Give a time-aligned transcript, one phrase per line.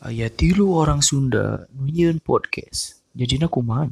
[0.00, 3.04] Aya tilu orang Sunda nunyeun podcast.
[3.12, 3.84] Jadina kumaha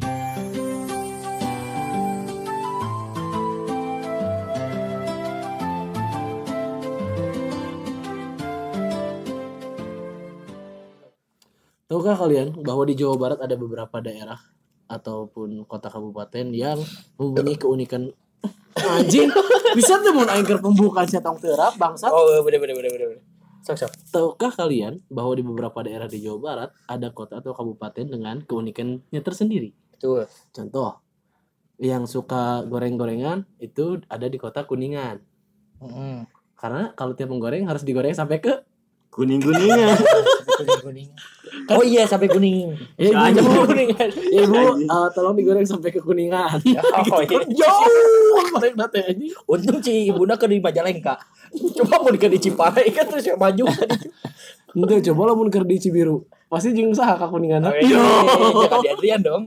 [11.92, 14.40] Tahukah kalian bahwa di Jawa Barat ada beberapa daerah
[14.88, 16.80] ataupun kota kabupaten yang
[17.20, 18.08] mempunyai keunikan
[18.96, 19.28] anjing
[19.76, 23.20] bisa tuh mun aing keur pembukaan tong terap bangsat Oh, bener bener bener bener.
[23.62, 23.90] Sok sok.
[24.14, 29.20] tahukah kalian bahwa di beberapa daerah di Jawa Barat ada kota atau kabupaten dengan keunikannya
[29.20, 30.24] tersendiri Betul.
[30.54, 31.02] contoh
[31.78, 35.22] yang suka goreng-gorengan itu ada di kota Kuningan
[35.84, 36.26] Heeh.
[36.58, 38.54] karena kalau tiap menggoreng harus digoreng sampai ke
[39.18, 39.98] kuning kuningnya
[40.58, 41.08] Kuning kuning.
[41.68, 42.70] Oh iya sampai kuning.
[42.94, 43.88] ya ibu, Sampai ibu, kuning.
[43.94, 44.06] ya,
[44.42, 47.42] ibu eh, tolong digoreng sampai ke Kuningan Oh iya.
[47.50, 51.18] jauh goreng nate anjing Untung si ibuna ke di Majalengka.
[51.74, 53.90] Coba mau di di Ciparai kan terus yang maju kan.
[55.02, 56.22] Coba lah mun keur di Cibiru.
[56.48, 57.66] Pasti jeung saha ka kuningan.
[57.82, 58.00] Yo,
[58.64, 59.42] jangan di Adrian dong.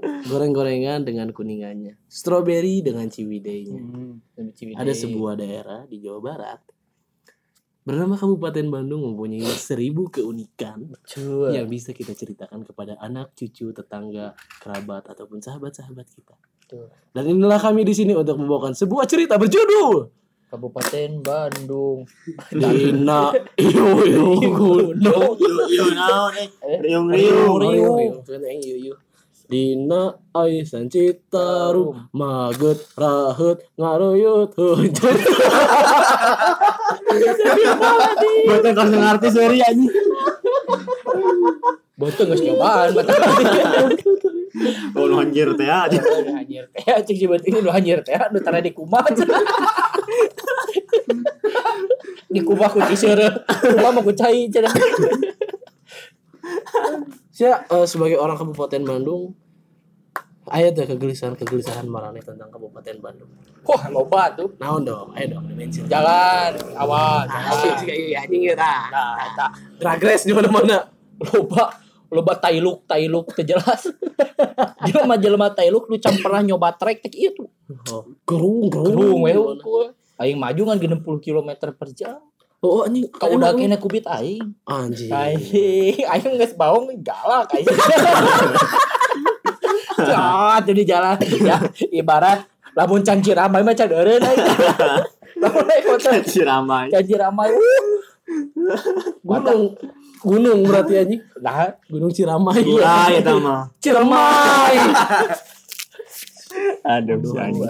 [0.00, 1.96] Goreng-gorengan dengan kuningannya.
[2.06, 3.80] Strawberry dengan ciwidey-nya.
[4.76, 6.60] Ada sebuah daerah di Jawa Barat
[7.80, 11.56] bernama Kabupaten Bandung mempunyai seribu keunikan Betul.
[11.56, 16.36] yang bisa kita ceritakan kepada anak, cucu, tetangga, kerabat ataupun sahabat-sahabat kita.
[16.60, 16.86] Betul.
[17.16, 20.12] Dan inilah kami di sini untuk membawakan sebuah cerita berjudul
[20.50, 22.02] Kabupaten Bandung.
[22.50, 24.98] Dina Iyo Iyo Gunung
[25.38, 25.38] Yo
[25.70, 26.48] yo naon eh
[26.82, 28.18] riung Riung.
[29.50, 35.18] Dina Aisan Citarum Maget Rahut Ngaruyut Hujan
[38.50, 39.90] Betul kalau ngerti seri anjing
[42.00, 43.16] Betul nggak cobaan, betul.
[44.96, 48.64] Kalau anjir teh aja Udah anjir teh, cik si betul udah anjir teh, udah tara
[48.64, 49.04] di kumah.
[52.30, 54.72] di kumah ku kiseur, kumah mah ku cai cenah.
[57.30, 59.36] Saya eh, sebagai orang Kabupaten Bandung
[60.50, 63.30] Ayo tuh kegelisahan-kegelisahan marane tentang Kabupaten Bandung
[63.62, 64.50] Wah, loba tuh.
[64.58, 67.86] Naon dong, ayo dong dimensi Jalan, awan, Asik sih jalan.
[67.86, 68.82] kayak anjing ya tah.
[68.90, 70.90] Nah, Progres di mana-mana.
[71.20, 71.64] loba
[72.10, 73.86] loba tailuk tailuk teu jelas.
[74.88, 77.46] Jelema jelema tailuk lu can pernah nyoba trek teh ieu tuh.
[77.92, 79.22] Oh, gerung, gerung.
[79.22, 79.94] Gerung we.
[80.18, 82.18] Aing maju kan 60 km per jam.
[82.58, 83.06] Oh, anjing.
[83.08, 84.42] Kau udah kena kubit aing.
[84.66, 85.12] anjing.
[85.14, 87.68] Aing, aing geus baong galak aing.
[90.06, 91.56] Cot di jalan ya
[91.92, 94.40] ibarat lamun can Ciramai mah can eureun aing.
[95.42, 97.50] Lamun naik motor can Ciramai.
[97.50, 98.00] uh.
[99.24, 99.62] Gunung.
[100.20, 101.22] Gunung berarti anjing.
[101.40, 102.60] Nah, Gunung Ciramai.
[102.84, 104.76] ah eta mah Ciramai.
[106.92, 107.64] aduh si anjing.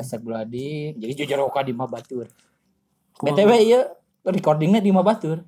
[0.98, 2.26] Jadi jujur oka di mah batur.
[3.20, 3.80] BTW ieu
[4.26, 5.46] recordingnya di mah batur.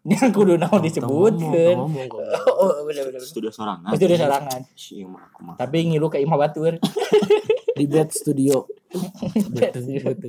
[0.10, 1.34] Yang kudu naon disebutkeun.
[1.36, 2.08] Ngomong, ngomong.
[2.60, 3.20] Oh, bener bener.
[3.20, 3.92] studio sorangan
[4.76, 6.76] si mah aku mah Tapi ngilu ke imah batur.
[7.78, 8.68] Di bed studio.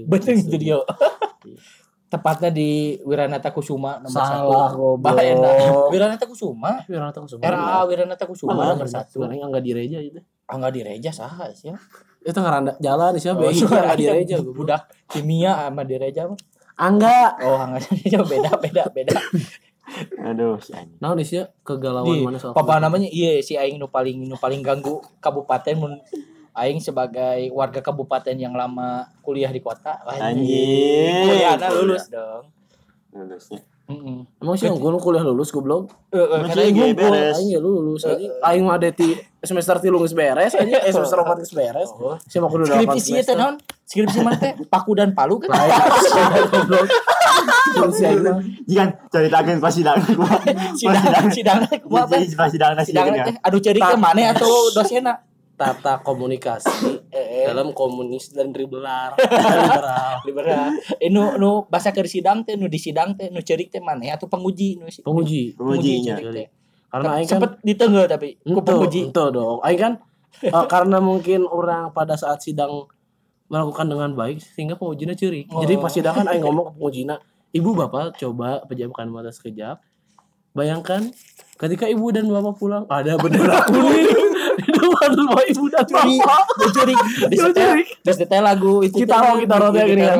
[0.08, 0.88] Betul studio.
[2.12, 5.00] Tepatnya di Wiranata Kusuma nomor Salah, satu.
[5.00, 5.16] goblok.
[5.16, 5.88] Bah, enak.
[5.92, 6.72] Wiranata Kusuma.
[6.84, 7.44] Wiranata Kusuma.
[7.44, 9.24] RA Wiranata Kusuma nomor satu.
[9.24, 10.20] Sekarang enggak di reja itu.
[10.48, 11.72] Ah enggak di Reja saha sih.
[12.24, 13.40] Itu ngaranda jalan siapa?
[13.40, 14.44] Oh, di reja.
[14.44, 16.36] Budak kimia sama di Reja mah.
[16.78, 17.38] Angga.
[17.42, 19.18] Oh, di Reja beda beda beda.
[20.24, 23.76] aduh si anjing Nah, di sih kegalauan di mana soal apa namanya iya si aing
[23.76, 25.94] nu paling nu paling ganggu kabupaten mun
[26.56, 31.28] aing sebagai warga kabupaten yang lama kuliah di kota Anjing.
[31.28, 32.48] kuliahna lulus dong
[33.12, 33.60] lulusnya
[33.92, 34.20] Heeh.
[34.40, 35.92] Emang sih gue kuliah lulus goblok.
[36.12, 37.36] Masih karena ibu beres.
[37.36, 38.32] Aing ya lulus anjing.
[38.40, 40.80] Aing mah deti semester 3 geus beres anjing.
[40.80, 41.90] Eh semester 4 geus beres.
[42.00, 42.16] Oh.
[42.26, 45.52] Saya mah kudu 8 skripsi ieu teh naon skripsi mana teh paku dan palu kan
[46.48, 46.88] goblok.
[48.70, 50.00] Jangan ceritakan pas sidang
[50.76, 55.20] sidang sidang kumaha sidang sidang teh adu cerik teh mana atau dosena
[55.62, 57.01] Tata komunikasi eh
[57.48, 58.54] dalam komunis dan.
[58.56, 59.10] Liberal.
[60.22, 63.80] liberal eh nu nu bahasa keur sidang teh nu di sidang teh nu cerik teh
[63.80, 65.56] mana atau penguji nu si- Penguji.
[65.56, 66.20] Pengujinya.
[66.88, 69.58] Karena aing kan sempet ditenggel tapi ku penguji ento dong.
[69.62, 69.94] Aing kan
[70.48, 72.86] eh, karena mungkin orang pada saat sidang
[73.48, 75.12] melakukan dengan baik sehingga pengujinya.
[75.12, 75.80] Jadi Oh.
[75.80, 77.16] pas sidang kan aing ngomong ke pengujina,
[77.50, 79.80] "Ibu Bapak coba pejamkan mata sekejap.
[80.52, 81.08] Bayangkan
[81.56, 84.12] ketika ibu dan bapak pulang ada bendera kuning
[84.62, 86.44] di depan rumah ibu dan Curi, bapak.
[86.62, 86.96] dicuri,
[87.34, 87.70] disetel,
[88.06, 89.02] disetel lagu itu.
[89.02, 90.18] Kita mau, kita rote gini kan.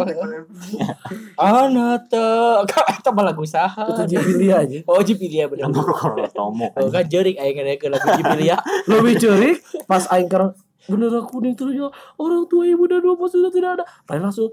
[1.38, 2.58] Anak teh,
[2.98, 3.86] itu mah lagu saha.
[3.86, 4.78] Itu Jibilia aja.
[4.90, 5.70] Oh Jipilia bener.
[5.70, 8.58] Kamu kalau tomo Oh kan jerik aing ke lagu Jipilia.
[8.90, 9.52] Lebih curi
[9.86, 10.58] pas aing ker
[10.90, 13.84] bendera kuning terus ya orang tua ibu dan bapak sudah tidak ada.
[14.10, 14.50] Paling langsung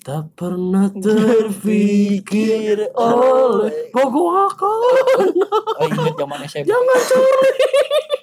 [0.00, 4.80] Tak pernah terpikir oleh Pokok akan
[5.76, 6.72] Oh inget zaman SMP.
[6.72, 7.52] Jangan curi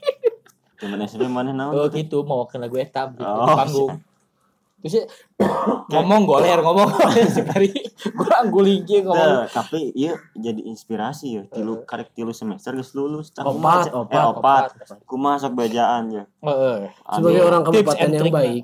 [0.78, 1.74] Cuman SMP mana naon?
[1.74, 3.94] Oh gitu mau ke lagu etam gitu, Oh, di panggung.
[4.78, 5.04] Terus ya,
[5.98, 6.86] ngomong goler ngomong
[7.38, 11.44] sekali gue anggulingki ngomong Teu, tapi iya jadi inspirasi ya.
[11.50, 13.34] Tilu karek tilu semester geus lulus.
[13.34, 14.64] Tah, Opat, opat, eh, opat.
[15.10, 16.24] Kumaha sok bejaan ya.
[16.46, 16.94] Heeh.
[17.10, 18.64] Sebagai orang kabupaten yang baik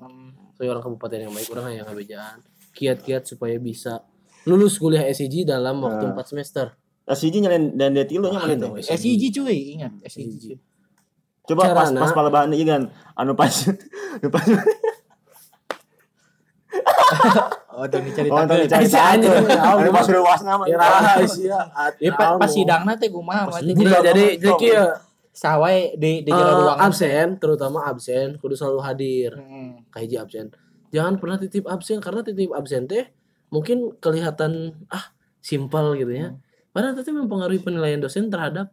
[0.54, 2.38] Sebagai orang kabupaten yang baik Orang yang ngabejaan
[2.78, 4.06] Kiat-kiat supaya bisa
[4.46, 8.96] Lulus kuliah SIG dalam waktu 4 semester SIG nyalain dan dia tilu nya mana teh?
[8.96, 10.56] SIG cuy ingat SIG
[11.44, 12.00] Coba pas Carana.
[12.00, 12.88] pas palabahan ieu kan
[13.20, 13.52] anu pas
[14.24, 14.46] anu pas
[17.74, 19.34] oh tuh Oh, tadi diceritakan cerita Isi anjing.
[19.50, 20.66] Anu pas sudah wasna mah.
[20.70, 21.60] Ya rahasia
[22.00, 24.86] ya pas pas sidangna teh kumaha jadi jadi kieu,
[25.34, 26.86] sawai di di jalan ruangan.
[26.88, 29.32] absen terutama absen kudu selalu hadir.
[29.36, 29.84] Hmm.
[29.92, 30.46] kayak hiji absen.
[30.94, 33.10] Jangan pernah titip absen karena titip absen teh
[33.50, 35.12] mungkin kelihatan ah
[35.44, 36.38] simpel gitu ya.
[36.72, 38.72] Padahal itu mempengaruhi penilaian dosen terhadap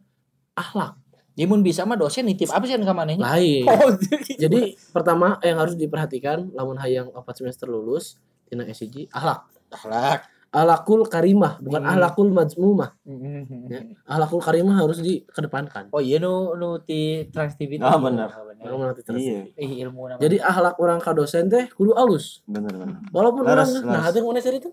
[0.55, 1.00] akhlak
[1.31, 3.23] Jadi mun bisa mah dosen nitip absen ka manehnya.
[3.25, 3.95] lain Oh,
[4.43, 10.27] jadi pertama yang harus diperhatikan lamun hayang 4 semester lulus tina SIG akhlak akhlak.
[10.49, 11.91] akhlakul karimah bukan Hmm.
[11.93, 13.47] akhlakul majmumah Hmm.
[13.65, 13.79] ya.
[14.05, 17.79] akhlakul karimah harus dikedepankan Oh iya nu nu ti Trans TV.
[17.79, 18.27] Ah, bener.
[18.27, 19.15] Kalau mau nanti terus.
[19.17, 20.19] Iya, Ih ilmu nama.
[20.19, 22.99] jadi akhlak orang ka dosen teh kudu alus bener bener.
[23.09, 24.05] walaupun Laras, orang nah laras.
[24.05, 24.67] hati mana cerita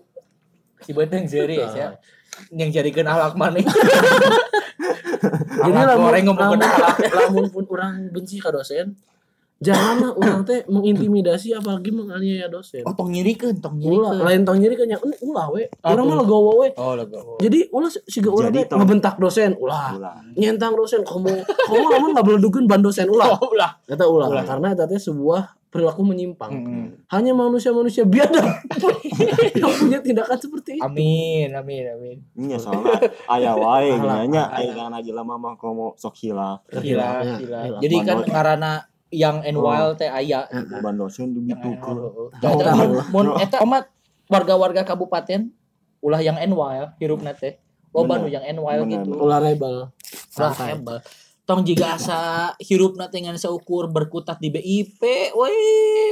[0.77, 1.95] si Bedeng seri ya.
[2.51, 3.63] Yang jadikan akhlak maneh.
[5.59, 6.59] Jadi lamun, lamun,
[7.11, 8.95] lamun pun orang benci ka dosen,
[9.59, 12.79] janganlah orang teh mengintimidasi apalagi menganiaya dosen.
[12.87, 14.23] Oh tong nyirikeun, tong Ulah, nyirikeun.
[14.23, 14.87] lain tong nyeri kan
[15.19, 15.67] ulah we.
[15.83, 16.71] Orang mah legowo we.
[16.73, 17.35] Oh lagu.
[17.37, 19.99] Jadi ulah siga urang teh ngebentak dosen ulah.
[19.99, 20.15] Ulah.
[20.33, 23.35] Nyentang dosen kamu kamu lamun ngabeledukeun ban dosen ulah.
[23.35, 23.75] Oh ulah.
[23.83, 24.47] Eta ulah Ulah.
[24.47, 26.51] karena eta teh sebuah perilaku menyimpang.
[26.51, 26.87] Hmm.
[27.07, 28.41] Hanya manusia-manusia biadab
[29.55, 30.83] yang punya tindakan seperti itu.
[30.83, 32.17] Amin, amin, amin.
[32.35, 34.25] Iya soalnya aya wae Alah.
[34.25, 36.65] nya aya kana aja lama mah komo sok hilaf.
[36.67, 36.81] Gila,
[37.21, 37.59] Ya, gila.
[37.63, 37.77] gila.
[37.79, 38.71] Jadi kan ngarana
[39.09, 39.63] yang and Oh.
[39.63, 40.49] wild teh aya.
[40.81, 41.37] Ban dosen.
[41.37, 41.69] Eta
[42.41, 43.13] Tahu.
[43.13, 43.89] mun eta amat
[44.25, 45.53] warga-warga kabupaten
[45.99, 47.61] ulah yang and wild hirupna teh.
[47.89, 49.13] Loba nu yang and wild gitu.
[49.13, 49.89] Ulah rebel.
[50.33, 50.77] Wah, Santai.
[51.49, 52.19] Tong jika asa
[52.61, 55.01] hirupna teh ngan seukur berkutat di BIP,
[55.33, 55.57] woi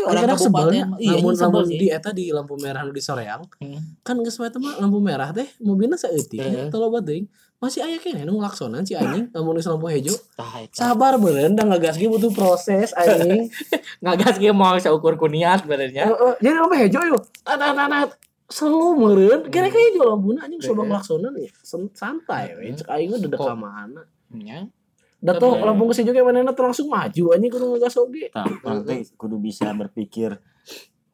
[0.02, 0.74] orang Kadang sebel kabupaten.
[0.74, 0.86] ya.
[0.98, 1.78] Iya, sebel lamun sih.
[1.78, 4.02] di eta di lampu merah di soreang, Hmm.
[4.02, 7.30] kan geus wae teh mah lampu merah teh mobilna saeutik teu loba teuing.
[7.58, 10.18] Masih aya kene nu ngelaksonan si anjing lamun geus lampu hejo.
[10.72, 13.46] Sabar beureun da ngagas ge butuh proses anjing.
[14.02, 16.06] Ngagas ge mau seukur kuniat benernya.
[16.08, 17.18] Heeh, jadi lampu hejo yo.
[17.42, 18.18] Tatat
[18.48, 21.52] selalu meureun kira kira hejo lampuna anjing coba ngelaksonan ya
[21.92, 24.02] santai we cek aing dedek Kok- ka mana.
[24.32, 24.66] Nya.
[25.18, 28.30] Da tuh geus hejo ge manehna teu langsung maju anjing kudu ngagas oge.
[28.30, 28.46] Tah,
[28.86, 30.38] teh kudu bisa berpikir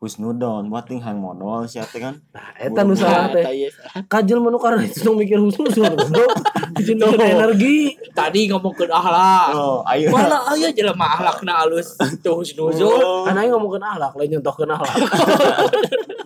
[0.04, 2.20] husnudon, buat ting hang modal sia teh kan.
[2.36, 3.48] Nah, eta nu salah teh.
[3.56, 3.72] ieu.
[4.12, 6.32] Kajel manu karena itu nu mikir goblok.
[6.76, 7.96] Bikin energi.
[8.12, 9.56] Tadi ngomongkeun akhlak.
[9.56, 10.12] Oh, ayo.
[10.12, 13.00] Mana aya jelema akhlakna alus tuh husnuzul.
[13.00, 13.24] Oh.
[13.24, 14.96] Kan aing ngomongkeun akhlak, lain nyontohkeun akhlak.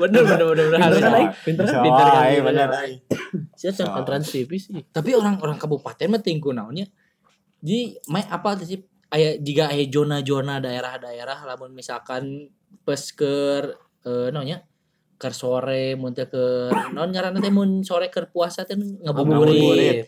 [0.00, 0.80] Bener bener bener bener.
[0.80, 1.26] Pinter kan?
[1.44, 1.82] Pinter kan?
[1.84, 2.88] Pinter kan, pinter bener kan.
[3.56, 4.72] Sia can trans TV sih.
[4.88, 6.88] Tapi orang-orang kabupaten mah tingku naonnya.
[7.64, 8.80] Jadi mai apa sih
[9.12, 12.50] aya jika aya zona-zona daerah-daerah lamun misalkan
[12.84, 13.62] pas ke
[14.04, 14.64] eh naonnya
[15.16, 20.04] ke sore mun teh ke naon ngaranna teh mun sore ke puasa teh ngabuburit.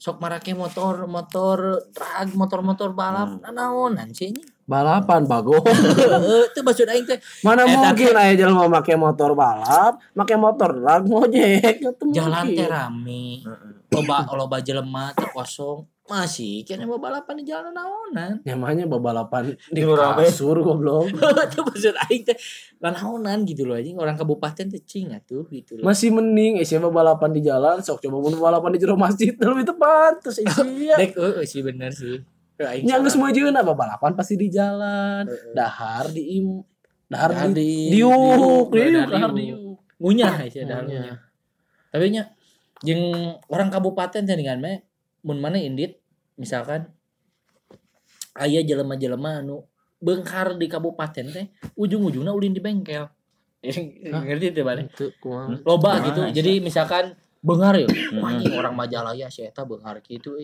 [0.00, 3.52] Sok marake motor motor drag motor-motor balap Hmm.
[3.52, 4.40] naonan sih ini.
[4.70, 5.58] Balapan bago.
[5.66, 10.78] Heeh, teu maksud aing teh Mana Eta mungkin aya jelema make motor balap, make motor
[10.78, 11.82] drag ngojek.
[11.82, 13.42] Itu jalan teh rame.
[13.90, 15.90] Loba loba jelema teh kosong.
[16.06, 18.42] Masih kene mau balapan di jalan naonan.
[18.46, 20.26] Nyamanya babalapan di Di rame.
[20.26, 21.10] kasur goblok.
[21.50, 22.38] itu maksud aing teh
[22.78, 25.86] naonan gitu loh anjing orang kabupaten teh cing atuh gitu loh.
[25.86, 29.66] Masih mending eh siapa balapan di jalan, sok coba mun balapan di jero masjid lebih
[29.66, 30.22] tepat.
[30.22, 30.94] Terus isia.
[31.02, 32.22] Dek eueuh sih bener sih.
[32.60, 33.16] Geus salah.
[33.16, 35.24] meujeun apa balapan pasti di jalan.
[35.56, 36.60] Dahar di im
[37.08, 39.80] dahar Dahar di di- diuk, diuk, diuk, dahar dahar diuk.
[39.96, 41.00] ngunyah sih dahar Ngunyah.
[41.00, 41.18] ngunyah.
[41.90, 42.22] Tapi nya
[42.84, 43.02] jeung
[43.48, 44.84] orang kabupaten teh dengan me
[45.24, 45.96] mun mana indit
[46.36, 46.88] misalkan
[48.36, 49.64] aya jelema-jelema anu
[49.98, 53.08] beungkar di kabupaten teh ujung-ujungna ulin di bengkel.
[53.64, 54.64] Ngerti teh
[55.20, 55.60] kumaha?
[55.64, 57.88] loba gitu jadi misalkan bengar ya
[58.20, 60.36] anjing orang Majalaya si eta bengar gitu.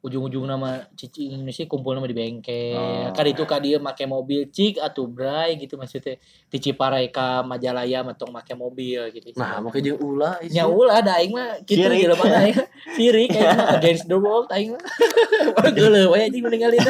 [0.00, 2.72] Ujung-ujung nama cici Indonesia kumpul nama di bengkel.
[2.72, 3.12] Oh.
[3.12, 6.16] kan itu kan dia make mobil cik atau bray gitu maksudnya.
[6.48, 9.36] Di Ciparai ka Majalaya matong make mobil gitu.
[9.36, 12.00] Nah, makanya jeung ulah nya ulah ada aing mah gitu Sirik.
[12.00, 12.56] jelema aing
[12.96, 14.84] sirik kayak against the world aing mah.
[15.76, 16.88] Geuleuh we anjing meninggal itu.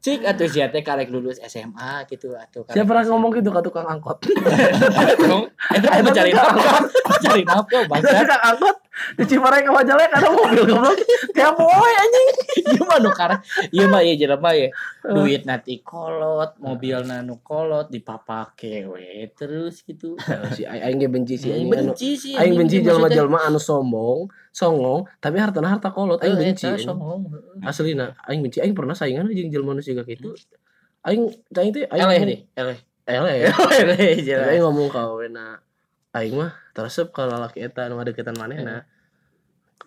[0.00, 3.60] Cik atuh sia teh karek lulus SMA gitu atuh karek Siapa pernah ngomong gitu ke
[3.60, 4.24] tukang angkot?
[5.20, 5.44] dong
[5.76, 6.80] itu mencari nafkah.
[7.12, 8.76] mencari nafkah bangsa tukang angkot?
[9.20, 10.96] Di Ciparai ke Majalaya karena mobil goblok.
[11.36, 12.28] Kayak boy anjing.
[12.70, 14.68] iya mah nu karek iya mah ya jelema ya
[15.02, 20.14] duit nanti kolot mobil nanu kolot dipapake we terus gitu
[20.54, 21.92] Si aing ge benci sih Hmm, anjing anu.
[21.92, 26.18] benci sih Aing benci jelema-jelema anu sombong, songong, tapi hartana harta kolot.
[26.18, 26.66] Aing Eh, benci.
[26.78, 27.28] songong.
[27.60, 28.58] Aslina, aing benci.
[28.58, 30.34] Aing pernah saingan jeung jelema nu siga kitu.
[31.02, 32.24] Aing aing teh aing eleh
[32.56, 32.78] eleh
[33.08, 33.36] Eleh.
[34.20, 35.56] eleh aing ngomong ka awena
[36.10, 38.84] aing mah teresep ka lalaki eta nu ngadeukeutan manehna.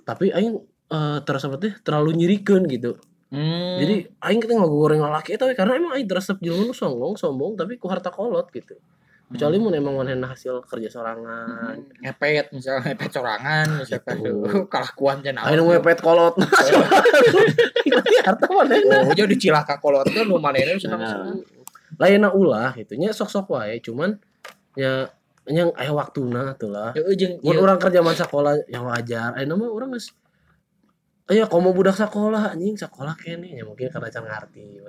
[0.01, 0.57] Tapi aing
[0.91, 2.99] eh, teresep teh terlalu nyirikeun gitu.
[3.31, 3.79] Hmm.
[3.79, 7.55] Jadi aing kita ngagoreng lalaki eta we karena emang aing teresep jelema nu songong, sombong
[7.55, 8.75] tapi ku harta kolot gitu.
[9.31, 11.79] Kecuali mun emang manehna hasil kerja sorangan.
[12.03, 14.43] ngepet misalnya ngepet corangan misalkan Gitu.
[14.67, 16.35] kelakuan jangan Aing ngepet kolot.
[17.87, 19.07] Berarti harta manehna.
[19.07, 21.07] oh jadi cilaka kolot kan lu manehna senang Nah.
[21.07, 21.39] senang
[21.95, 24.15] Lainna ulah gitu nya sok-sok wae cuman
[24.75, 25.07] ya
[25.47, 26.91] yang aya waktuna tuh lah.
[26.95, 27.03] ya
[27.39, 29.31] Mun ya, orang kerja masa sekolah yang wajar.
[29.35, 30.11] Ayeuna mah urang geus
[31.31, 34.83] Aya komo budak sekolah anjing sekolah kene ya mungkin karena can ngarti.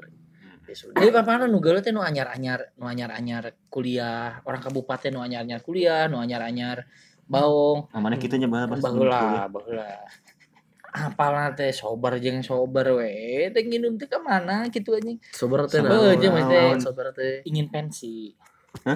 [0.62, 0.94] Ya sudah.
[0.94, 6.06] jadi apa nu geuleuh teh nu anyar-anyar nu anyar-anyar kuliah orang kabupaten nu anyar-anyar kuliah
[6.06, 6.87] nu anyar-anyar
[7.26, 10.06] baung Namanya kita nyebar baheula baheula
[10.94, 15.82] apalah teh sobar jeung sobar we teh nginum teh ka mana gitu anjing Sobar teh
[15.82, 16.14] naon?
[16.14, 16.70] aja, Mas, teh.
[16.78, 17.42] Sobar teh.
[17.42, 18.38] ingin pensi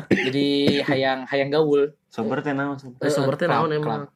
[0.07, 2.79] jadi hayang hayang gaul Sober teh naon?
[2.79, 3.03] sober?
[3.03, 4.07] Eh, sobar teh naon emang?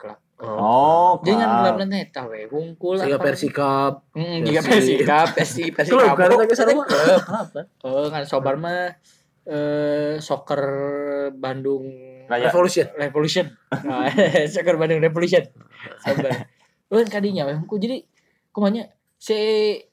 [0.41, 0.57] Oh.
[0.57, 1.77] Oh, jangan klub.
[1.77, 3.21] gelap neta we hungkul Siga.
[3.21, 4.09] Persikap.
[4.17, 4.97] Hmm, jika Persi.
[4.97, 6.41] Persikap, Persi, Persi Klub kan Kabuk.
[6.41, 6.85] tadi sarua.
[7.29, 7.61] Apa?
[7.85, 8.97] Oh, ngan sobar mah
[9.45, 10.63] eh soccer
[11.37, 11.85] Bandung
[12.25, 12.49] Raya.
[12.49, 12.89] Revolution.
[12.97, 13.47] Revolution.
[13.85, 14.09] Nah,
[14.55, 15.45] soccer Bandung Revolution.
[16.01, 16.49] Sabar.
[16.89, 18.01] Ulun kadinya we ku jadi
[18.49, 18.89] kumanya
[19.21, 19.37] si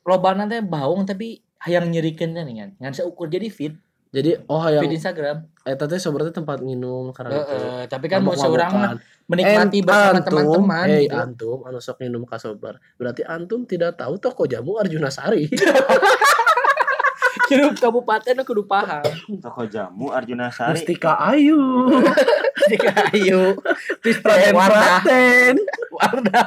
[0.07, 2.69] lobana teh baung tapi hayang nyerikeun teh nih kan.
[2.79, 3.75] Ngan seukur jadi feed,
[4.07, 5.37] Jadi oh yang feed Instagram.
[5.67, 7.55] teh sobar teh tempat minum karena itu.
[7.55, 8.95] Heeh, tapi kan mau seorang
[9.27, 11.15] menikmati bersama teman-teman hey, gitu.
[11.19, 12.79] antum anu sok minum ka sobar.
[12.95, 15.51] Berarti antum tidak tahu toko jamu Arjuna Sari.
[17.47, 19.03] Hidup kabupaten kudu paham.
[19.43, 20.79] Toko jamu Arjuna Sari.
[20.79, 21.59] Mustika Ayu.
[22.67, 23.55] Jika ayo.
[24.03, 24.99] Terus Raden warna
[25.91, 26.41] warna.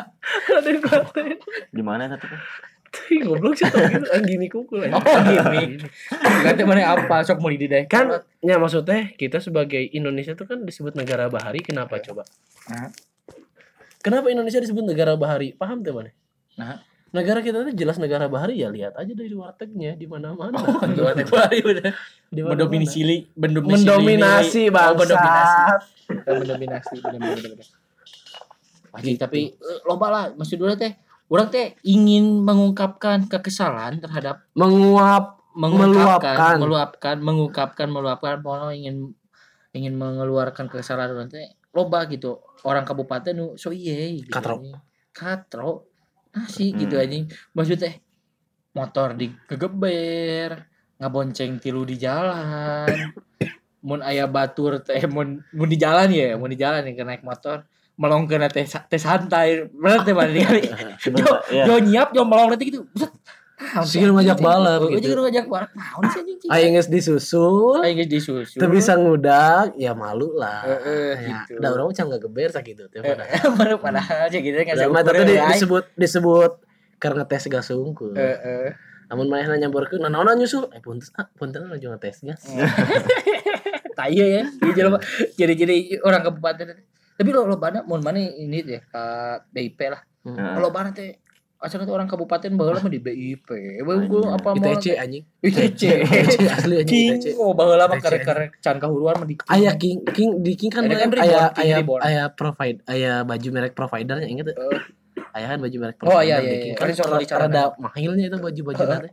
[0.48, 1.38] Raden Praten.
[1.72, 2.20] Di mana eta
[2.90, 4.98] Ih, goblok sih tau gitu an gini kumpul Oh,
[5.54, 5.78] gini.
[6.42, 7.86] Ganti mana apa sok mau di deh.
[7.86, 8.10] kan
[8.42, 12.26] ya maksudnya kita sebagai Indonesia tuh kan disebut negara bahari kenapa coba?
[12.66, 12.90] Nah.
[14.02, 15.54] kenapa Indonesia disebut negara bahari?
[15.54, 16.10] Paham tuh mana
[16.58, 16.82] Nah.
[17.10, 20.58] negara kita tuh jelas negara bahari ya lihat aja dari wartegnya di mana-mana.
[20.94, 21.90] Dua hari udah.
[22.30, 22.70] Di mana-mana.
[22.70, 23.02] mendominasi
[23.34, 25.74] mendominasi mendominasi Oh, bangsa mendominasi.
[26.26, 27.66] Mendominasi benar-benar
[28.90, 29.54] Wajib, tapi
[29.86, 30.90] loba lah maksud dulu teh
[31.30, 36.56] orang teh ingin mengungkapkan kekesalan terhadap menguap mengungkapkan Meluapkan.
[36.58, 38.96] meluapkan mengungkapkan meluapkan pokoknya ingin
[39.70, 44.58] ingin mengeluarkan kekesalan orang teh loba gitu orang kabupaten nu so iye gitu Katro.
[44.58, 44.74] anjing.
[45.10, 45.70] katro
[46.30, 47.02] nasi gitu Hmm.
[47.06, 47.94] anjing maksud teh
[48.70, 50.66] motor digegeber
[50.98, 52.90] ngabonceng tilu di jalan
[53.86, 57.64] mun aya batur teh mun mun di jalan ya mun di jalan ya naik motor
[58.00, 61.62] melongkeun teh sa- teh santai bener teh mana kali ya.
[61.62, 63.12] yo nyiap yo melong nanti gitu buset
[63.60, 65.04] Ah, Sih, lu ngajak balap gitu.
[65.04, 65.20] gitu.
[65.20, 65.68] ngajak balap.
[65.76, 66.48] Naon sih anjing?
[66.48, 68.56] aing geus disusul Aing geus disusul.
[68.56, 71.60] teu bisa ngudak ya malu lah Heeh, ya, gitu.
[71.60, 75.44] da urang can geber sakitu teh Eh, padahal padahal aja gitu kan mah tadi di-
[75.46, 76.52] disebut disebut
[76.96, 78.72] karena tes gas sungkul Heeh.
[79.06, 82.40] namun manehna nyamborkeun nah naon nyusul eh punten ah punten anu tes gas
[83.92, 84.48] Tai ya.
[84.48, 84.96] Jadi jelema
[85.34, 86.80] jadi jadi orang kabupaten.
[87.20, 89.02] Tapi lo lo mana mun mana ini deh ke
[89.52, 90.00] BIP lah.
[90.22, 90.52] Heeh.
[90.56, 91.20] Kalau mana teh
[91.60, 93.44] asal orang kabupaten baheula mah di BIP.
[93.78, 95.82] Baheula apa mau ITC anjing ITC.
[96.56, 98.04] Asli anjing King ITC oh baheula mah ITC.
[98.08, 101.28] karek-karek can kahuruan mah di Aya King King di King kan Ada kan banyak Reborn,
[101.28, 102.00] aya King aya Reborn.
[102.00, 104.80] aya provide aya baju merek providernya inget tuh Eh.
[105.36, 106.80] aya kan baju merek Oh, provider iya, di iya, King iya.
[106.80, 107.44] kan sok rada- dicarana.
[107.44, 109.12] rada mahilnya itu baju-baju teh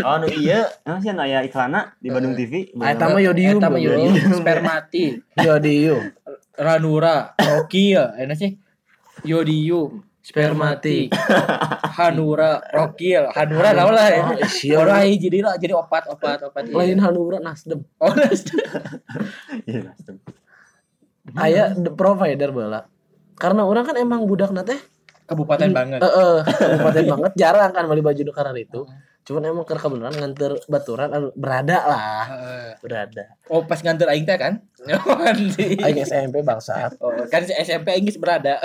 [0.00, 2.40] Oh, nu iya, emang sih aya iklana di Bandung Eh.
[2.40, 2.72] TV.
[2.80, 3.78] Ah, eta mah yodium goblok.
[3.78, 5.04] yodium spermati.
[5.38, 6.02] yodium
[6.58, 8.58] Ranura, Rokil, enak sih.
[9.22, 11.10] Yodium, spermati,
[11.98, 14.22] Hanura, Rokil, Hanura naon lah ya.
[14.22, 14.76] Oh, sia.
[14.78, 16.70] Orang jadi lah jadi opat opat opat.
[16.70, 18.46] lain Hanura Nasdem Oh, nas-
[19.68, 20.22] Iya, nasdem.
[21.34, 22.88] aya the provider bala
[23.36, 24.80] karena orang kan emang budak teh
[25.28, 26.00] kabupaten banget.
[26.00, 28.88] Heeh, kabupaten banget jarang kan beli baju nu karar itu.
[29.28, 32.80] Cuman emang keur kebenaran nganter baturan anu berada lah, Heeh.
[32.80, 33.36] berada.
[33.52, 34.56] Oh pas nganter aing teh kan?
[35.84, 36.96] Aing SMP bangsat.
[36.96, 38.56] Oh, kan si SMP aing geus berada.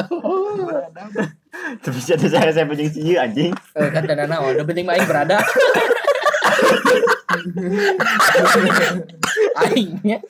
[1.83, 3.51] Tapi ada saya saya penting sih anjing.
[3.75, 5.43] Eh, kan tanda naon, yang penting mah aing berada.
[9.67, 10.23] Aingnya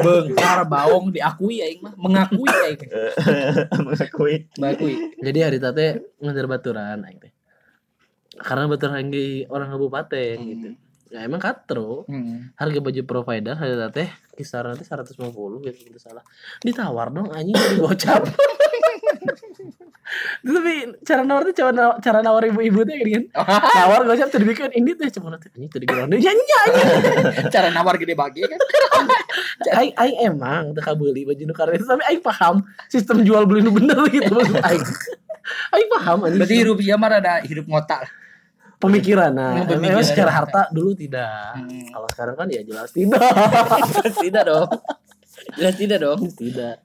[0.00, 2.80] bengkar baong diakui aing mah, mengakui aing.
[3.76, 4.48] Mengakui.
[4.56, 4.94] Mengakui.
[5.20, 7.32] Jadi hari teh nganter baturan aing teh.
[8.40, 8.64] Karena
[9.06, 10.68] di orang kabupaten gitu.
[11.10, 12.06] Ya emang katro.
[12.06, 12.54] Hmm.
[12.54, 15.18] Harga baju provider hari teh kisaran teh 150
[15.66, 16.22] gitu gitu salah.
[16.62, 18.22] Ditawar dong anjing jadi gocap.
[20.42, 20.74] Tapi
[21.06, 23.24] cara nawar tuh cara nawar, cara nawar ibu-ibu gini kan.
[23.78, 26.54] Nawar gocap tadi bikin ini teh cuma nanti anjing tadi geronde nyanyi
[27.50, 28.58] Cara nawar gede bagi kan.
[29.82, 33.62] aing aing emang teu kabeuli baju nu karena itu tapi aing paham sistem jual beli
[33.62, 34.84] nu bener gitu maksud aing.
[35.74, 36.40] Aing paham anjing.
[36.42, 38.10] Berarti hidup mah ada hidup ngotak.
[38.80, 39.62] Pemikiran nah.
[39.68, 40.02] Pemikiran.
[40.02, 41.60] Secara harta dulu tidak.
[41.60, 41.86] Hmm.
[41.92, 43.20] Kalau sekarang kan ya jelas tidak.
[44.24, 44.68] tidak dong.
[45.60, 46.20] Jelas tidak dong.
[46.32, 46.76] tidak.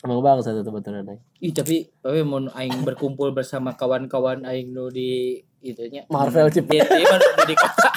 [0.00, 1.20] Emang bang satu teman aing.
[1.40, 6.64] Ih tapi tapi mau aing berkumpul bersama kawan-kawan aing nu di itunya Marvel Cip.
[6.68, 7.04] di, di,
[7.48, 7.88] di kota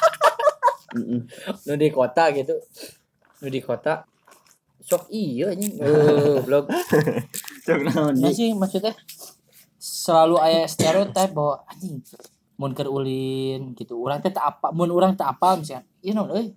[1.64, 2.56] nu di kota gitu
[3.42, 4.04] nu di kota
[4.84, 6.68] sok iya anjing oh blog
[7.64, 8.52] Cok naon nah sih?
[8.52, 8.94] sih maksudnya
[9.80, 12.04] selalu aya stereotip bahwa anjing
[12.57, 13.98] mun keur ulin gitu.
[13.98, 15.86] Urang teh tak apa mun urang tak apa misalnya.
[16.03, 16.53] Ieu naon euy?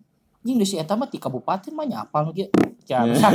[0.47, 2.47] Anjing geus si eta mah ti kabupaten mah nya apal nu kieu?
[2.87, 3.19] Jangan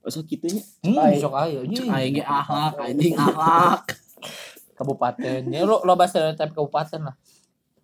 [0.00, 0.64] Masa kitunya?
[0.82, 3.82] hmm sok aya anjing Aing ge akhlak, anjing akhlak.
[4.74, 5.40] kabupaten.
[5.52, 7.16] Ya lo lo bahas stereotip kabupaten lah.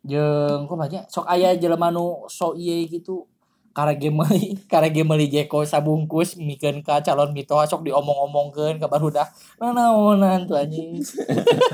[0.00, 1.06] Jeung banyak?
[1.12, 3.28] Sok aya jelema nu sok ieu gitu
[3.76, 9.68] karage meuli karage meuli jeko sabungkus mikeun ka calon mitoha sok diomong-omongkeun ka barudak nah
[9.71, 10.97] naonan tuh anjing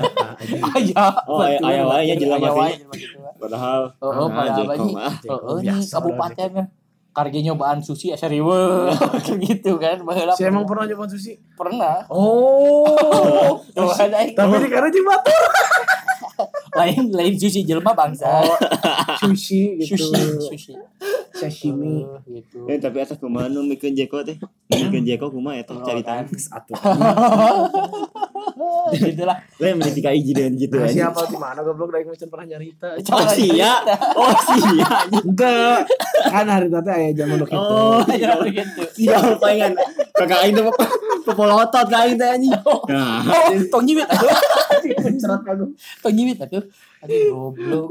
[0.69, 2.77] aya Oh, aya aya wae nya jelema aya wae teh.
[2.77, 4.93] jelema gitu Padahal Heeh, ah, padahal Jeko anjing.
[4.93, 5.13] mah.
[5.15, 6.67] heeh nya Biasa kabupaten mah
[7.13, 8.89] karge nyobaan sushi asa riweuh
[9.45, 11.37] gitu kan baheula Si emang pernah nyoba sushi?
[11.53, 13.61] pernah Oh.
[13.71, 15.31] Tapi di karena batu.
[16.73, 18.41] lain lain sushi jelema bangsa
[19.19, 19.93] Sushi gitu.
[19.95, 20.73] sushi sushi
[21.43, 22.01] Sashimi.
[22.01, 24.37] Eh, gitu Eh tapi atas kumaha nu mikeun Jeko teh?
[24.69, 26.23] Mikeun Jeko kumaha eta Oh, carita.
[26.23, 26.77] Atuh.
[28.93, 31.09] gitulah Lain meniti ka hiji dan gitu Nah, aja.
[31.09, 32.87] siapa di mana goblok daeng macam pernah nyarita.
[33.09, 33.71] Oh sia.
[34.13, 34.89] Oh sia.
[35.15, 35.79] Enggak.
[36.23, 37.57] Kan hari tadi aya zaman nu kitu.
[37.73, 39.73] Oh ya gitu sia palingan.
[40.13, 40.63] Kakak aing teh
[41.23, 42.53] pepolotot ka aing teh anjing.
[42.53, 44.29] Nah, oh tong nyibit atuh
[45.15, 45.69] Cerat kagum.
[46.01, 46.63] tong nyibit atuh
[47.03, 47.87] aduh goblok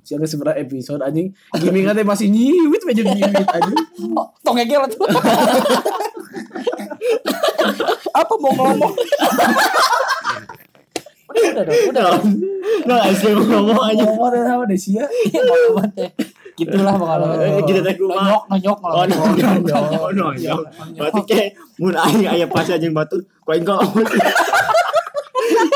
[0.00, 1.36] Siapa seberapa episode anjing?
[1.52, 1.68] Teh
[2.02, 3.76] masih nyiwit aja nyiwit anjing.
[4.16, 5.04] oh, tong ngegel atuh
[8.16, 8.92] apa mau ngomong
[11.26, 12.24] udah udah dong udah dong
[12.88, 14.04] nah asli ngomong aja.
[14.08, 15.04] Ngomong teh sama deh sia.
[15.04, 16.08] Iya, pengalaman teh
[16.56, 18.40] gitulah pengalaman Eh, gitu teh kumaha?
[18.48, 20.56] nonyok nonyok Oh, nonyok nonyok.
[20.56, 20.64] Oh.
[20.96, 23.92] Berarti kayak mun aing aya pas anjing batur, kok aing ngomong.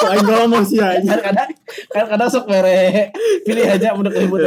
[0.00, 1.12] Kok aing ngomong sih anjing.
[1.12, 1.52] Kadang
[1.90, 3.10] kan kadang sok mere
[3.42, 4.40] pilih aja udah keribut.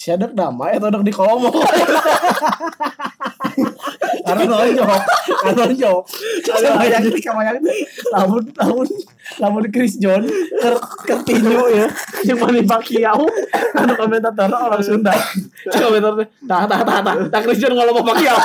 [0.00, 1.52] Siadek damai atau dek di kolom.
[4.20, 4.88] Karena nonjok,
[5.42, 6.00] karena nonjok.
[6.46, 7.72] Sama yang di kamar itu,
[8.14, 8.86] lamun lamun
[9.42, 10.22] lamun Chris John
[10.60, 10.74] ker
[11.08, 11.86] kertinyo ya,
[12.24, 13.26] yang mana Pacquiao,
[13.74, 15.12] anu komentator orang Sunda,
[15.66, 18.38] komentar teh, tah tah tah tah, tah Chris John ngomong Pacquiao.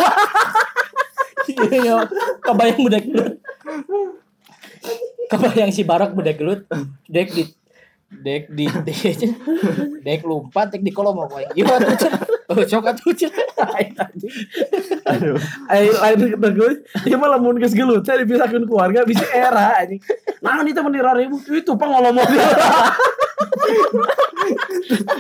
[1.46, 2.10] Iya,
[2.42, 3.34] kebayang budak gelut.
[5.30, 6.66] Kebayang si Barak budak gelut.
[7.06, 7.44] Dek di
[8.12, 9.18] dek di dek
[10.06, 12.12] dek lompat dek di kolom apa iya tuh
[12.54, 13.34] oh sok atuh cen
[15.06, 15.38] Aduh.
[15.70, 20.02] Ayo lain bagus, dia malah mun geus gelut, saya dipisahkan keluarga bisa era anjing.
[20.42, 22.26] Nah, itu menira ribu, itu pang ngomong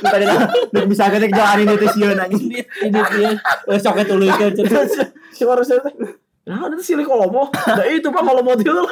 [0.05, 0.49] Tadi lah,
[0.85, 2.45] bisa ketek jalan ini teh sieun anjing.
[2.61, 3.29] ini dia.
[3.65, 4.65] Oh sok etuluykeun cen
[5.33, 5.81] si harusnya
[6.45, 7.49] nah itu silih kolomo.
[7.49, 8.85] Nah itu pak kolomo itu lah.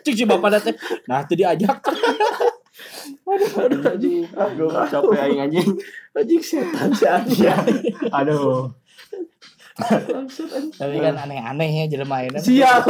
[0.00, 0.76] Cik si bapak datang.
[1.04, 1.84] Nah itu diajak
[3.38, 4.24] aduh aduh anjing.
[4.28, 5.68] Gue capek aing anjing.
[6.14, 7.94] anjing setan si anjing.
[8.10, 8.74] Aduh.
[10.74, 12.82] Tapi kan aneh-aneh ya jelema ayeuna siap.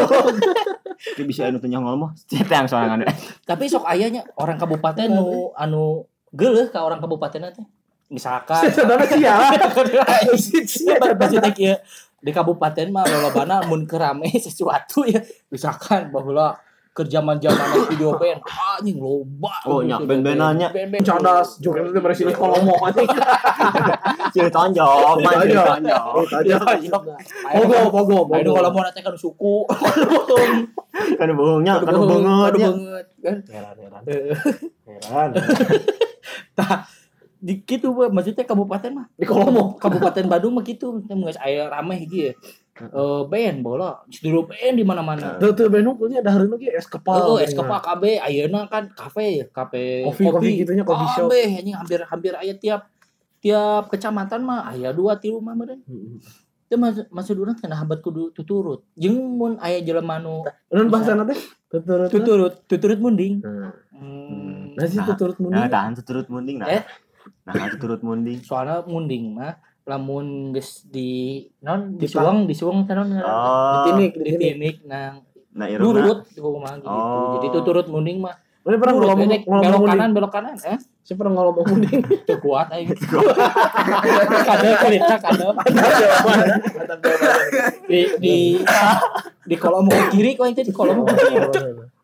[1.14, 2.16] Itu bisa anu teh ngomong.
[2.24, 3.04] Cerita yang sorangan.
[3.44, 6.08] tapi sok ayahnya orang kabupaten nu anu.
[6.28, 7.66] geuleuh ka orang kabupaten teh?
[8.08, 8.64] Misalkan.
[8.72, 8.88] Siap
[10.64, 11.76] Siapa maksudnya kieu
[12.18, 15.22] di kabupaten mah lolobana mun kerame sesuatu ya.
[15.52, 16.58] Misalkan bahula
[16.98, 17.54] ke zaman-zaman
[17.88, 20.68] video band anjing loba Oh, nyak band-bandannya.
[20.68, 23.06] band-band Cadas, joget itu presiden kolomo anjing.
[24.50, 25.22] Tonjok.
[25.22, 25.66] tonjok.
[26.42, 26.98] ya ya
[27.54, 28.50] Pogo, pogo, pogo.
[28.52, 29.62] kalau mau nanti kan suku
[31.18, 32.70] Kan bohongnya, kan banget ya.
[33.22, 34.02] kan Heran, heran.
[34.04, 34.34] Eh,
[35.06, 35.30] Heran.
[37.38, 39.78] di gitu maksudnya kabupaten mah Di Kolomo.
[39.78, 42.34] kabupaten Bandung mah gitu nggak aya ramai gitu
[42.78, 46.86] Eh, band bola dulu band di mana-mana Tuh tuh Bandung punya ada hari lagi es
[46.86, 47.18] kepal.
[47.26, 51.26] Oh, es kepal KB ayeuna kan kafe ya, kafe Kopi, kopi gitunya, kopi shop.
[51.26, 52.86] Kabeh anjing hampir hampir aya tiap
[53.42, 55.58] tiap kecamatan mah aya dua tilu mah.
[55.58, 56.22] Hmm.
[56.68, 58.86] Teu masuk masuk urang cenah habat kudu tuturut.
[58.94, 61.34] Jeung mun aya jelema nu Nun bahasa nanti
[61.66, 62.08] tuturut.
[62.14, 63.42] tuturut, tuturut munding.
[63.42, 65.70] Nah, Hmm, nah sih tuturut Nah, munding.
[65.74, 66.70] tahan turut munding nah.
[66.70, 66.82] Eh?
[67.42, 68.38] Nah, itu turut munding.
[68.46, 69.58] soalnya munding mah
[69.88, 73.88] lamun geus di non Di disuang disuang teh non Oh.
[73.88, 75.24] Tinik, di tinik nang
[75.58, 76.06] Nah, irungna.
[76.06, 76.86] nurut kumaha gitu.
[76.86, 77.40] Oh.
[77.40, 79.32] Jadi tuturut munding mah Mana pernah ngomong
[79.64, 82.04] belok kanan belok kanan eh Saya pernah ngomong munding.
[82.20, 82.92] Itu kuat aja.
[84.44, 85.56] Kadang cerita kadang.
[87.88, 88.36] Di di
[89.48, 91.48] di kolom ke kiri kau itu di kolom ke kiri.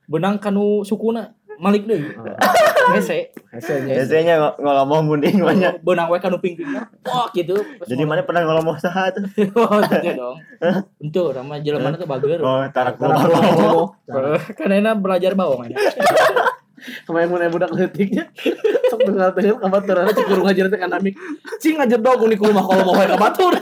[0.08, 2.12] Benang kanu sukuna malik deui.
[2.94, 3.32] Hese.
[3.48, 4.04] Hasilnya.
[4.04, 5.80] Biasanya ng- ngomong munding banyak.
[5.80, 6.84] Benang we kanu pingpingna.
[7.08, 7.56] Wah gitu.
[7.88, 9.24] Jadi mana pernah ngomong saha tuh?
[9.56, 10.36] Oh, gitu dong.
[11.08, 12.44] Untuk nama jelema teh bager.
[12.44, 13.88] Oh, tarak Tarak ngomong.
[14.52, 15.80] Karena belajar bawang aja.
[17.08, 18.28] Kemarin mun budak letiknya.
[18.92, 21.16] Sok dengar dengar kabar terana cek guru ngajar teh kan amik.
[21.56, 23.56] Cing ngajar dong kuning ku rumah kalau mau ka batur.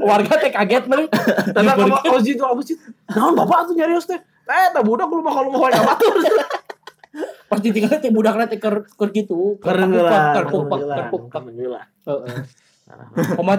[0.00, 1.08] Warga teh kaget meureun.
[1.54, 2.76] Tanda kamu oh situ apa sih?
[3.12, 4.18] Naon bapak tuh nyarios teh.
[4.46, 6.14] Eh, tak budak rumah kalau mau ka batur.
[7.50, 9.56] Pas ditinggal teh budakna teh keur keur gitu.
[9.62, 10.34] Keren lah.
[10.36, 11.42] Keur pukpak, keur pukpak.
[12.06, 12.36] Heeh.
[13.34, 13.58] Komat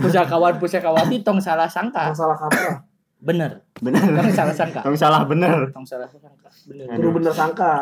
[0.00, 2.12] pusakawan pusakawati tong salah sangka.
[2.12, 2.76] Masalah kaprah.
[3.20, 3.62] Bener.
[3.78, 4.00] Bener.
[4.00, 4.80] Tong salah sangka.
[4.82, 5.68] Kamu salah bener.
[5.70, 6.48] Tong salah sangka.
[6.66, 6.86] Bener.
[6.96, 7.72] Kudu bener sangka.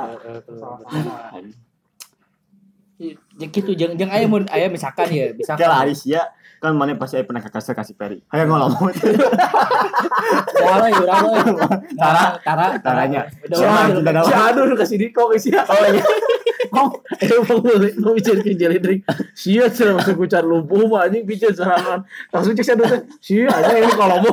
[3.01, 5.65] Ya gitu jeung jeung aya mun aya misalkan ya, misalkan.
[5.65, 6.21] lah Aris ya.
[6.61, 8.21] Kan mana pasti aya pernah kakak kasih peri.
[8.29, 8.93] Ayo ngomong.
[10.61, 10.93] Salah
[13.09, 14.45] ya tidak Si tahu?
[14.45, 15.65] aduh kasih diko ke sia.
[15.65, 16.05] Oh iya.
[16.69, 19.01] Mau eh mau boleh mau bicara ke jeli drink.
[19.33, 22.05] Sia sia masuk kucar lumpuh mah anjing bicara serangan.
[22.29, 23.09] Langsung cek saya teh.
[23.25, 24.33] Sia aja ini kalau mau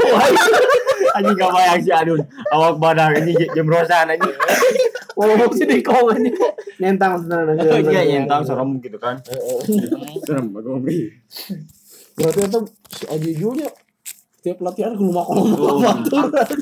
[1.15, 2.19] Anjing gak bayang si Adun.
[2.51, 4.35] Awak badak ini jemrosan anjing.
[5.15, 6.35] ngomong si diko anjing.
[6.75, 7.55] Nyentang tenan.
[7.87, 9.15] Iya nyentang serem gitu kan.
[10.27, 11.15] Serem banget.
[12.17, 13.69] Berarti itu si Aji Junya
[14.41, 15.77] tiap latihan ke rumah mau Oh.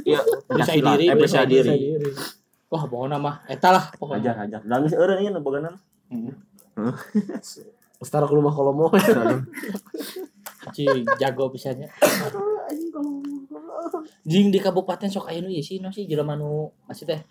[0.03, 0.19] Iya,
[0.51, 0.99] Bisa silat.
[0.99, 2.11] diri, Eh, bisa bisa diri.
[2.67, 4.35] Wah, pokoknya mah eta lah pokoknya.
[4.35, 4.61] Hajar, hajar.
[4.65, 5.75] Dan geus eureun ieu boganan.
[7.95, 8.89] Setara ke rumah kalau mau.
[10.73, 11.87] Cing, jago pisannya.
[14.25, 17.21] Jing di kabupaten sok aya nu ieu sih, no sih jelema nu masih teh.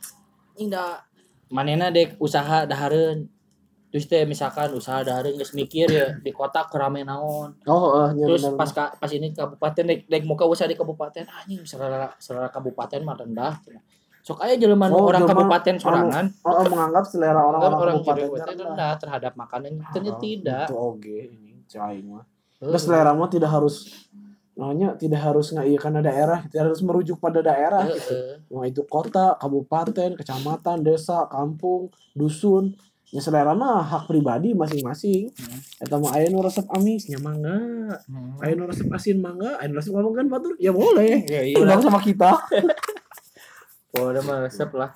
[0.54, 1.02] Jing da
[1.50, 3.26] manena dek usaha dahareun.
[3.94, 7.54] Terus teh misalkan usaha dahareun geus mikir ya di kota kerame naon.
[7.62, 11.62] Oh, eh Terus pas ka, pas ini kabupaten dek dek muka usaha di kabupaten anjing
[11.62, 13.54] selera selera kabupaten mah rendah.
[14.26, 17.96] Sok aya jelema Oh, orang jelema kabupaten sorangan oh, oh, menganggap selera kan orang-orang orang
[18.02, 20.66] kabupaten kabupaten rendah terhadap makanan ternyata tidak.
[20.66, 22.26] Itu oge ini cai mah.
[22.58, 23.94] Terus selera mah tidak harus
[24.58, 27.86] namanya tidak harus ngaikan daerah, tidak harus merujuk pada daerah.
[27.86, 28.42] Heeh.
[28.50, 32.74] Mau itu kota, kabupaten, kecamatan, desa, kampung, dusun.
[33.12, 35.30] Ya selera mah hak pribadi masing-masing.
[35.34, 35.60] Hmm.
[35.80, 37.56] Eta mah aya nu resep amisnya mangga,
[38.08, 38.40] Hmm.
[38.42, 40.56] aya nu resep asin mangga, aya nu resep ngomong kan batur.
[40.58, 41.22] Ya boleh.
[41.28, 41.78] Ya iya.
[41.78, 42.34] Sama kita.
[43.94, 44.90] Pokoknya mah resep lah.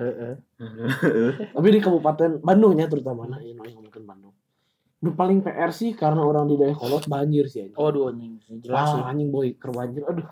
[0.00, 0.34] Heeh.
[1.54, 4.34] Tapi di kabupaten Bandungnya terutama nah, ini ngomongin Bandung.
[5.02, 7.78] Nu paling PR sih karena orang di daerah kolot banjir sih anjing.
[7.78, 8.38] Oh, anjing.
[8.62, 8.98] Jelas.
[8.98, 10.02] Ah, anjing boy ker banjir.
[10.06, 10.26] Aduh.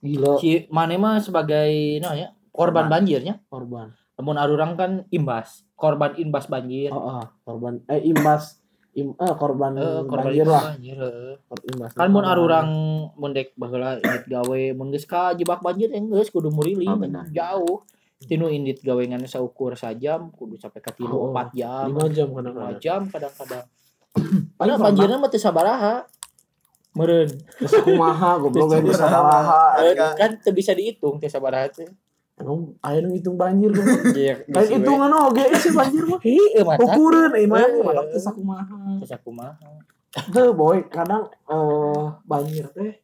[0.00, 2.90] Gila Si Mane mah sebagai no ya, korban Korban.
[2.90, 3.34] banjirnya.
[3.46, 3.88] korban.
[4.20, 6.92] Namun arurang kan imbas, korban imbas banjir.
[6.92, 8.60] Oh, oh, korban eh imbas
[8.92, 10.62] im eh korban Eh, korban banjir lah.
[10.68, 10.92] banjir.
[10.94, 11.32] heeh.
[11.42, 11.90] Kor- Imbas.
[11.94, 12.68] Kan mun arurang
[13.14, 17.24] mun dek baheula indit gawe mun geus ka jebak banjir enggeus kudu murili Oh, benar.
[17.30, 17.80] jauh.
[18.20, 21.88] Tinu indit gawengan saukur sajam kudu sampai ka tilu Oh, 4 jam.
[21.88, 22.76] 5 jam 5 kadang-kadang.
[22.78, 23.64] jam kadang-kadang.
[24.60, 26.04] Padahal banjirnya mah teu sabaraha.
[26.90, 27.30] Meureun.
[27.62, 29.80] Kumaha goblok yang bisa baraha.
[29.80, 31.88] Eh, kan teu bisa dihitung teu sabaraha teh.
[32.40, 34.16] Emang aya nu ngitung banjir goblok.
[34.16, 36.20] Iya, Kayak hitungan oge sih banjir mah.
[36.24, 36.80] Heuh, mata.
[36.82, 37.84] Ukuran eh mah Eh.
[37.84, 38.76] malah teh sakumaha.
[39.04, 39.52] Terus aku mah.
[40.32, 42.96] Tuh boy, kadang eh banjir teh.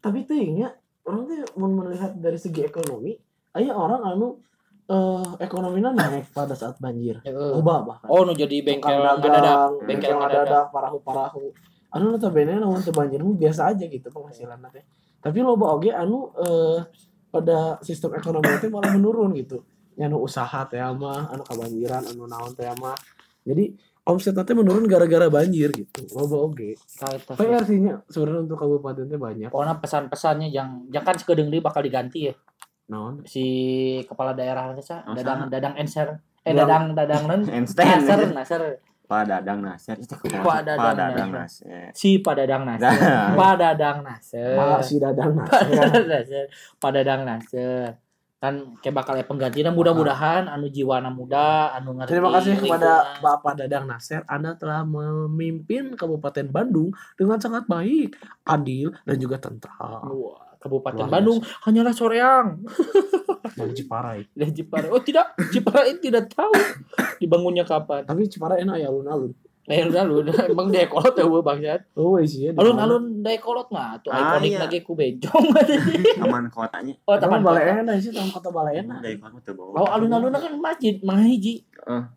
[0.00, 0.72] Tapi teh nya
[1.04, 3.12] orang teh mun melihat dari segi ekonomi,
[3.52, 4.40] aya orang anu
[4.88, 7.20] eh ekonominya naik pada saat banjir.
[7.22, 7.52] Heeh.
[7.60, 8.08] Ubah bahkan.
[8.08, 10.48] Oh, nu jadi bengkel ngadadak, dagang, bengkel ngadadak.
[10.48, 11.44] ngadadak, parahu-parahu.
[11.92, 14.80] anu notabene teu banjir mah biasa aja gitu penghasilan teh
[15.20, 16.80] tapi loba oge anu eh,
[17.32, 22.24] pada sistem ekonomi teh malah menurun gitu Ya, anu usaha teh mah anu kebanjiran anu
[22.24, 22.96] naon teh mah
[23.42, 26.76] jadi omset teh menurun gara-gara banjir gitu loba oge.
[27.30, 31.80] PR sih nya sebenarnya untuk kabupaten teh banyak Pokoknya pesan-pesannya yang jangan sekedeng deui bakal
[31.80, 32.34] diganti ya.
[32.84, 33.44] naon Si
[34.04, 36.20] kepala daerah nanti sa, dadang dadang enser.
[36.42, 37.40] Eh Dadang- dadang non.
[37.46, 38.62] Einstein Nasir, Nasir.
[39.06, 41.68] Pak Dadang Nasir itu Pak Dadang Pak Dadang Nasir.
[41.68, 42.90] Nasir Si Pak Dadang Nasir.
[43.40, 44.56] Pak Dadang Nasir.
[44.56, 46.46] Pak si dadang Nasir.
[46.80, 47.98] Pak Dadang Nasir.
[48.42, 52.10] Kan kayak bakal ya penggantinya mudah-mudahan anu jiwana muda, anu ngerti.
[52.10, 53.20] Terima kasih kepada.
[53.22, 54.26] Bapak Dadang Nasir.
[54.26, 60.10] Anda telah memimpin Kabupaten Bandung dengan sangat baik, adil, dan juga tentram.
[60.10, 62.62] Wah, Kabupaten Luar Bandung hanyalah soreang.
[63.58, 64.22] Dari Ciparai.
[64.30, 64.86] Dan Jepara.
[64.94, 66.54] Oh tidak, Jepara itu tidak tahu
[67.18, 68.06] dibangunnya kapan.
[68.06, 69.34] Tapi Ciparai enak ya alun-alun.
[69.62, 71.80] Nah, lu emang dia kolot ya gue bangsat.
[71.94, 72.66] Oh iya mana?
[72.66, 74.60] Alun-alun daya kolot mah tuh Ah, ikonik iya.
[74.66, 75.46] lagi ku bejong.
[76.18, 77.78] Taman kotanya oh, Taman Balai kota.
[77.86, 78.98] Enak sih, taman kota Balai Enak.
[78.98, 81.62] dari kamu tuh bawa Oh, alun-alun kan masjid, mah hiji.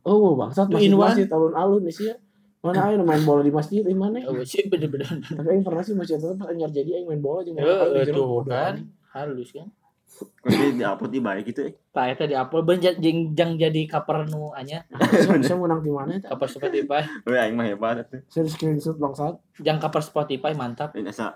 [0.06, 2.18] Oh, bangsat masjid masjid alun-alun sih ya.
[2.66, 4.26] Mana ayo main bola di masjid di mana?
[4.26, 5.06] Oh, sih bener-bener.
[5.22, 8.42] Tapi aing pernah sih masjid itu anyar jadi aing main bola jeung Eh, eh, tuh
[8.50, 8.82] kan.
[9.14, 9.70] Halus kan.
[10.16, 12.96] Tapi di upload di baik gitu eh Tah eta di upload benjang
[13.36, 16.18] jang jadi cover nu anya, Saya saya menang di mana?
[16.18, 16.32] ya?
[16.32, 17.04] cover Spotify.
[17.28, 19.38] Wih aing mah hebat tuh Saya di screenshot bangsat.
[19.62, 20.96] Jang cover Spotify mantap.
[20.96, 21.36] Ini asa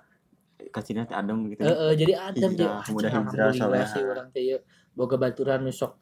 [0.71, 2.79] kasihnya teh adem gitu Eh, eh, jadi Adam dia.
[2.81, 4.63] Hijrah, mudah hijrah, sih orang teh
[4.95, 5.97] boga baturan nu sok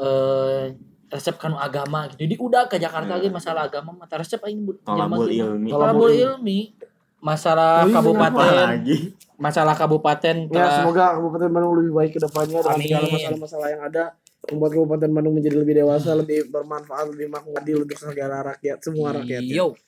[0.00, 0.72] eh
[1.12, 2.24] resep kanu agama gitu.
[2.24, 6.12] Di udah ke Jakarta lagi masalah agama mah tah resep aing bu- tolabul ilmi Tolabul
[6.16, 6.58] ilmi
[7.22, 8.96] masalah iya, apa kabupaten lagi
[9.38, 14.04] masalah kabupaten Ya, semoga Kabupaten Bandung lebih baik ke depannya dengan segala masalah-masalah yang ada.
[14.50, 19.42] Membuat Kabupaten Bandung menjadi lebih dewasa, lebih bermanfaat, lebih makmur untuk segala rakyat, semua rakyat.
[19.46, 19.62] ya.
[19.62, 19.78] Yo.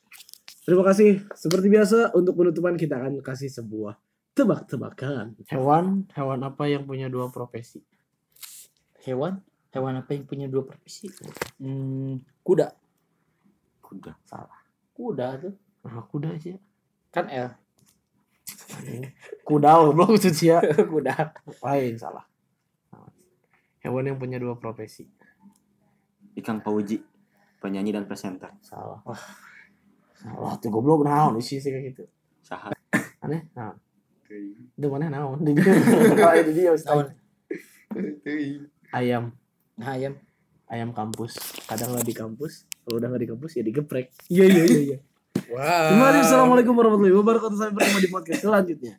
[0.62, 1.26] Terima kasih.
[1.34, 3.98] Seperti biasa, untuk penutupan kita akan kasih sebuah
[4.34, 5.34] tebak-tebakan.
[5.50, 7.82] Hewan, hewan apa yang punya dua profesi?
[9.06, 9.42] Hewan?
[9.74, 11.10] Hewan apa yang punya dua profesi?
[11.58, 12.70] Hmm, kuda.
[13.82, 14.14] kuda
[14.94, 15.54] Kuda tuh.
[15.82, 16.54] Nah, kuda sih.
[17.10, 17.50] Kan L.
[19.42, 20.62] Kuda loh, belum sih ya.
[20.94, 21.34] kuda.
[21.58, 22.22] Lain salah.
[23.82, 25.10] Hewan yang punya dua profesi.
[26.38, 27.02] Ikang Pauji
[27.58, 29.02] penyanyi dan presenter Salah.
[30.14, 32.04] Salah tuh goblok naon isi sih kayak gitu.
[32.40, 32.70] saha
[33.20, 33.76] Aneh, naon.
[34.78, 35.42] Itu mana naon?
[35.42, 35.74] Di dia.
[36.14, 36.94] Kalau di dia Ustaz.
[36.94, 37.08] Naon?
[38.94, 39.34] Ayam,
[39.74, 40.14] Nah, ayam.
[40.70, 41.34] ayam kampus.
[41.66, 44.06] Kadang nggak di kampus, kalau udah nggak di kampus ya digeprek.
[44.30, 44.98] Iya iya iya iya.
[45.50, 46.24] Wow.
[46.24, 47.56] Assalamualaikum warahmatullahi wabarakatuh.
[47.58, 48.94] Sampai bertemu di podcast selanjutnya.